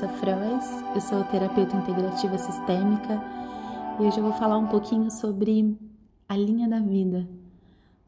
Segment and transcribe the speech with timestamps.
[0.00, 3.22] Larissa Froes, eu sou terapeuta integrativa sistêmica
[3.98, 5.78] e hoje eu vou falar um pouquinho sobre
[6.26, 7.28] a linha da vida,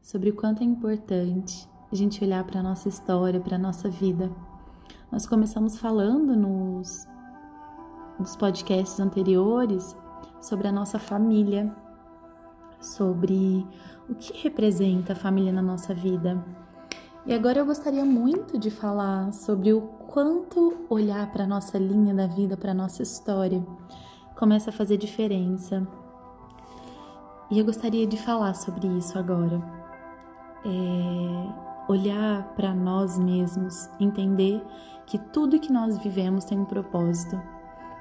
[0.01, 3.89] sobre o quanto é importante a gente olhar para a nossa história, para a nossa
[3.89, 4.31] vida.
[5.11, 7.07] Nós começamos falando nos,
[8.17, 9.95] nos podcasts anteriores
[10.41, 11.71] sobre a nossa família,
[12.81, 13.67] sobre
[14.09, 16.43] o que representa a família na nossa vida
[17.25, 19.81] e agora eu gostaria muito de falar sobre o
[20.13, 23.65] quanto olhar para a nossa linha da vida, para a nossa história,
[24.35, 25.87] começa a fazer diferença.
[27.49, 29.59] E eu gostaria de falar sobre isso agora.
[30.63, 34.61] É olhar para nós mesmos, entender
[35.07, 37.41] que tudo que nós vivemos tem um propósito.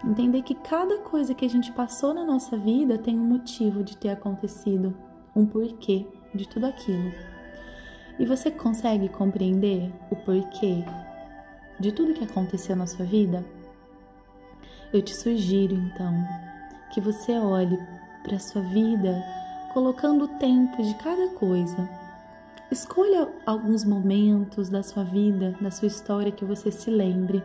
[0.05, 3.97] Entender que cada coisa que a gente passou na nossa vida tem um motivo de
[3.97, 4.95] ter acontecido,
[5.34, 7.11] um porquê de tudo aquilo.
[8.19, 10.84] E você consegue compreender o porquê
[11.83, 13.44] de tudo que aconteceu na sua vida?
[14.92, 16.14] Eu te sugiro então
[16.94, 17.78] que você olhe
[18.22, 19.22] para a sua vida
[19.75, 21.88] colocando o tempo de cada coisa.
[22.70, 27.42] Escolha alguns momentos da sua vida, da sua história que você se lembre.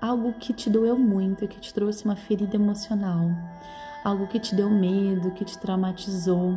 [0.00, 3.28] Algo que te doeu muito, que te trouxe uma ferida emocional,
[4.04, 6.56] algo que te deu medo, que te traumatizou,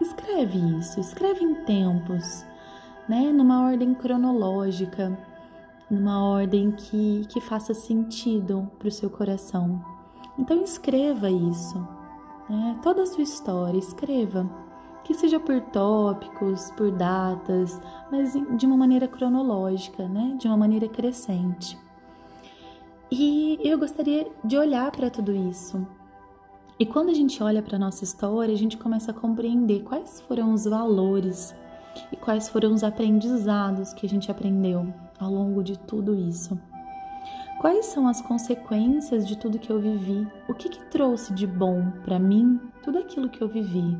[0.00, 2.44] Escreve isso, escreve em tempos,
[3.08, 3.32] né?
[3.32, 5.16] Numa ordem cronológica,
[5.90, 9.84] numa ordem que, que faça sentido para o seu coração.
[10.38, 11.78] Então escreva isso,
[12.48, 12.78] né?
[12.82, 14.48] Toda a sua história, escreva.
[15.04, 17.78] Que seja por tópicos, por datas,
[18.10, 20.36] mas de uma maneira cronológica, né?
[20.38, 21.78] De uma maneira crescente.
[23.10, 25.86] E eu gostaria de olhar para tudo isso,
[26.76, 30.20] e quando a gente olha para a nossa história, a gente começa a compreender quais
[30.20, 31.54] foram os valores
[32.12, 36.58] e quais foram os aprendizados que a gente aprendeu ao longo de tudo isso.
[37.60, 40.26] Quais são as consequências de tudo que eu vivi?
[40.48, 43.96] O que, que trouxe de bom para mim tudo aquilo que eu vivi?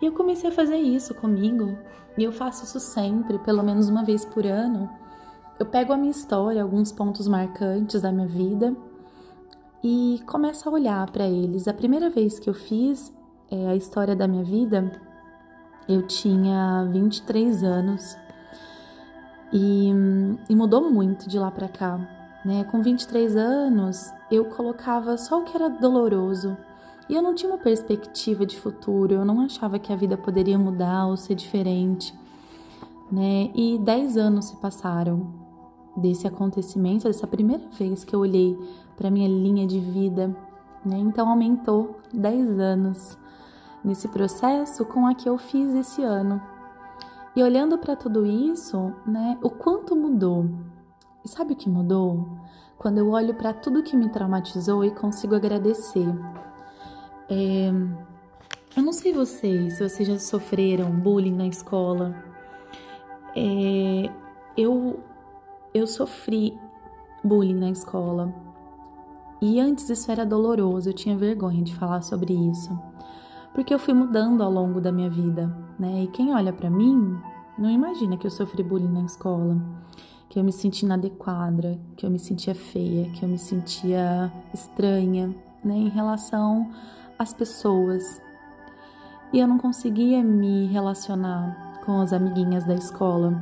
[0.00, 1.76] E eu comecei a fazer isso comigo,
[2.16, 4.88] e eu faço isso sempre, pelo menos uma vez por ano.
[5.58, 8.76] Eu pego a minha história, alguns pontos marcantes da minha vida,
[9.82, 11.66] e começo a olhar para eles.
[11.66, 13.12] A primeira vez que eu fiz
[13.50, 14.92] é, a história da minha vida,
[15.88, 18.16] eu tinha 23 anos
[19.52, 19.90] e,
[20.48, 21.98] e mudou muito de lá para cá.
[22.44, 22.64] Né?
[22.64, 26.56] Com 23 anos, eu colocava só o que era doloroso
[27.08, 30.58] e eu não tinha uma perspectiva de futuro, eu não achava que a vida poderia
[30.58, 32.14] mudar ou ser diferente.
[33.10, 33.50] Né?
[33.54, 35.26] E 10 anos se passaram
[35.96, 38.56] desse acontecimento, dessa primeira vez que eu olhei
[38.96, 40.28] para minha linha de vida,
[40.84, 40.98] né?
[40.98, 43.18] Então aumentou 10 anos
[43.84, 46.40] nesse processo com a que eu fiz esse ano.
[47.34, 50.48] E olhando para tudo isso, né, o quanto mudou.
[51.24, 52.26] E sabe o que mudou?
[52.76, 56.06] Quando eu olho para tudo que me traumatizou e consigo agradecer.
[57.28, 57.70] É,
[58.76, 62.14] eu não sei vocês, se vocês já sofreram bullying na escola.
[63.36, 64.10] É,
[64.56, 65.00] eu
[65.74, 66.58] eu sofri
[67.22, 68.32] bullying na escola.
[69.40, 72.76] E antes isso era doloroso, eu tinha vergonha de falar sobre isso.
[73.58, 76.04] Porque eu fui mudando ao longo da minha vida, né?
[76.04, 77.18] E quem olha para mim
[77.58, 79.60] não imagina que eu sofri bullying na escola,
[80.28, 85.34] que eu me sentia inadequada, que eu me sentia feia, que eu me sentia estranha,
[85.64, 86.70] né, em relação
[87.18, 88.22] às pessoas.
[89.32, 93.36] E eu não conseguia me relacionar com as amiguinhas da escola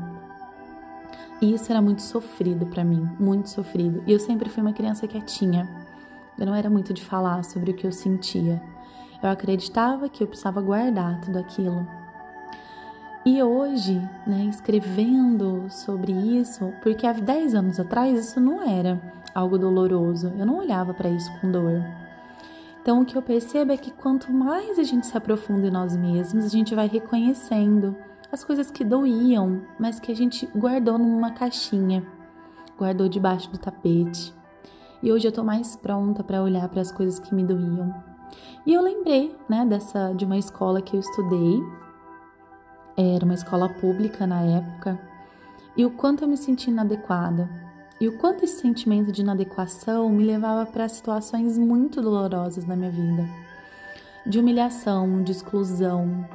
[1.43, 4.03] e isso era muito sofrido para mim, muito sofrido.
[4.07, 5.69] E eu sempre fui uma criança quietinha.
[6.39, 8.63] Eu não era muito de falar sobre o que eu sentia.
[9.23, 11.87] Eu acreditava que eu precisava guardar tudo aquilo.
[13.25, 19.01] E hoje, né, escrevendo sobre isso, porque há 10 anos atrás isso não era
[19.35, 21.83] algo doloroso, eu não olhava para isso com dor.
[22.81, 25.97] Então, o que eu percebo é que quanto mais a gente se aprofunda em nós
[25.97, 27.97] mesmos, a gente vai reconhecendo
[28.31, 32.07] as coisas que doíam, mas que a gente guardou numa caixinha,
[32.79, 34.33] guardou debaixo do tapete.
[35.03, 37.93] E hoje eu tô mais pronta para olhar para as coisas que me doíam.
[38.67, 41.63] E eu lembrei, né, dessa de uma escola que eu estudei.
[42.97, 44.99] Era uma escola pública na época.
[45.77, 47.49] E o quanto eu me senti inadequada.
[48.01, 52.91] E o quanto esse sentimento de inadequação me levava para situações muito dolorosas na minha
[52.91, 53.29] vida.
[54.27, 56.27] De humilhação, de exclusão,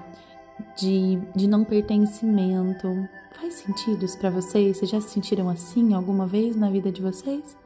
[0.77, 3.07] de, de não pertencimento.
[3.33, 4.77] Faz sentido isso para vocês?
[4.77, 7.57] Vocês já se sentiram assim alguma vez na vida de vocês?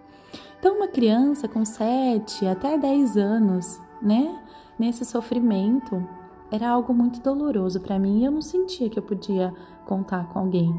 [0.60, 4.40] Então, uma criança com 7 até 10 anos, né,
[4.78, 6.08] nesse sofrimento,
[6.52, 9.52] era algo muito doloroso para mim e eu não sentia que eu podia
[9.86, 10.72] contar com alguém.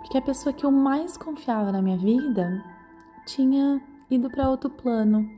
[0.00, 2.62] Porque a pessoa que eu mais confiava na minha vida
[3.26, 3.80] tinha
[4.10, 5.28] ido para outro plano.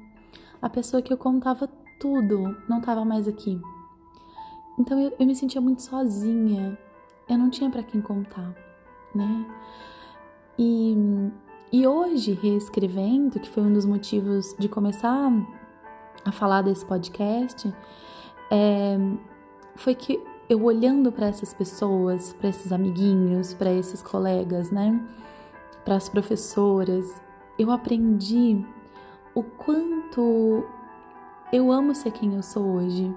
[0.60, 1.68] A pessoa que eu contava
[2.00, 3.60] tudo não estava mais aqui.
[4.78, 6.76] Então eu, eu me sentia muito sozinha.
[7.28, 8.54] Eu não tinha para quem contar,
[9.14, 9.46] né?
[10.58, 10.96] E,
[11.72, 15.30] e hoje, reescrevendo, que foi um dos motivos de começar
[16.24, 17.72] a falar desse podcast,
[18.50, 18.98] é,
[19.74, 25.00] foi que eu olhando para essas pessoas, para esses amiguinhos, para esses colegas, né?
[25.84, 27.20] Para as professoras,
[27.58, 28.64] eu aprendi
[29.34, 30.64] o quanto
[31.52, 33.14] eu amo ser quem eu sou hoje.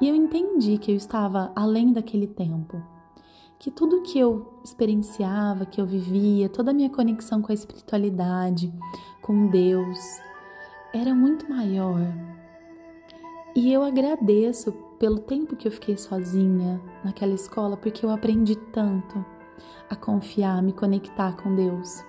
[0.00, 2.82] E eu entendi que eu estava além daquele tempo.
[3.58, 8.72] Que tudo que eu experienciava, que eu vivia, toda a minha conexão com a espiritualidade,
[9.20, 9.98] com Deus,
[10.92, 12.00] era muito maior.
[13.54, 19.24] E eu agradeço pelo tempo que eu fiquei sozinha naquela escola, porque eu aprendi tanto
[19.88, 22.04] a confiar, a me conectar com Deus,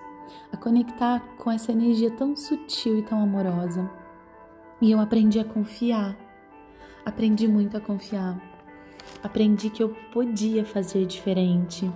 [0.52, 3.90] a conectar com essa energia tão sutil e tão amorosa.
[4.80, 6.16] E eu aprendi a confiar,
[7.04, 8.40] aprendi muito a confiar,
[9.22, 11.90] aprendi que eu podia fazer diferente.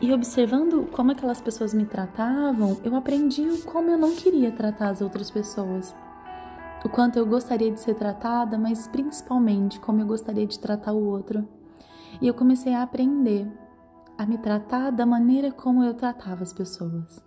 [0.00, 5.00] E observando como aquelas pessoas me tratavam, eu aprendi como eu não queria tratar as
[5.00, 5.94] outras pessoas
[6.84, 11.04] o quanto eu gostaria de ser tratada, mas principalmente como eu gostaria de tratar o
[11.04, 11.46] outro.
[12.20, 13.46] E eu comecei a aprender
[14.18, 17.24] a me tratar da maneira como eu tratava as pessoas.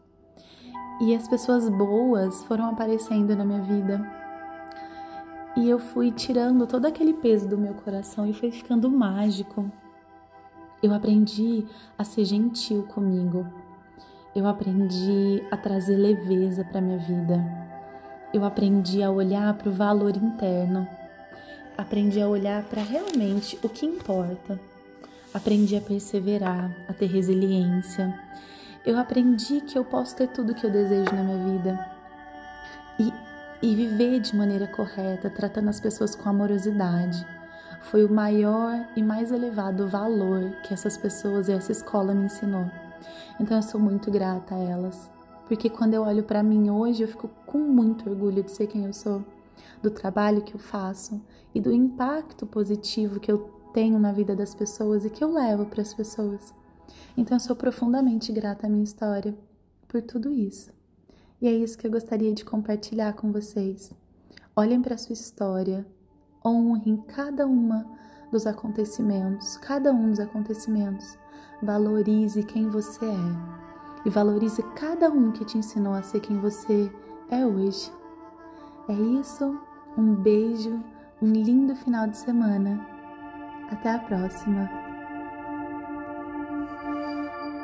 [1.02, 4.06] E as pessoas boas foram aparecendo na minha vida.
[5.56, 9.72] E eu fui tirando todo aquele peso do meu coração e foi ficando mágico.
[10.82, 11.66] Eu aprendi
[11.98, 13.46] a ser gentil comigo.
[14.36, 17.66] Eu aprendi a trazer leveza para minha vida
[18.36, 20.86] eu aprendi a olhar para o valor interno,
[21.78, 24.60] aprendi a olhar para realmente o que importa,
[25.34, 28.14] aprendi a perseverar, a ter resiliência.
[28.86, 31.90] Eu aprendi que eu posso ter tudo que eu desejo na minha vida
[33.00, 33.14] e,
[33.62, 37.26] e viver de maneira correta, tratando as pessoas com amorosidade.
[37.90, 42.66] Foi o maior e mais elevado valor que essas pessoas e essa escola me ensinou.
[43.40, 45.16] Então eu sou muito grata a elas
[45.48, 48.86] porque quando eu olho para mim hoje, eu fico com muito orgulho de ser quem
[48.86, 49.24] eu sou,
[49.82, 51.22] do trabalho que eu faço
[51.54, 55.66] e do impacto positivo que eu tenho na vida das pessoas e que eu levo
[55.66, 56.54] para as pessoas.
[57.16, 59.36] Então eu sou profundamente grata à minha história
[59.88, 60.72] por tudo isso.
[61.40, 63.92] E é isso que eu gostaria de compartilhar com vocês.
[64.56, 65.86] Olhem para sua história,
[66.46, 67.86] honrem cada uma
[68.32, 71.18] dos acontecimentos, cada um dos acontecimentos.
[71.62, 73.66] Valorize quem você é
[74.06, 76.92] e valorize cada um que te ensinou a ser quem você
[77.30, 77.92] é hoje.
[78.88, 79.60] É isso,
[79.98, 80.80] um beijo,
[81.22, 82.86] um lindo final de semana.
[83.72, 84.85] Até a próxima!